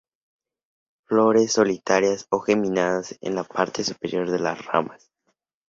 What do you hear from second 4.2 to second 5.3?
de las ramas.